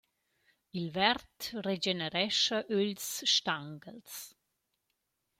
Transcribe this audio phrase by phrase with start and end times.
[0.77, 4.15] Il verd regenerescha ögls stanguels.